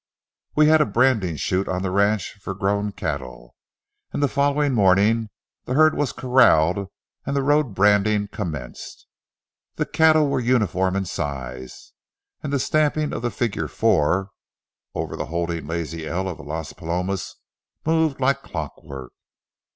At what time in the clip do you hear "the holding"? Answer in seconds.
15.15-15.67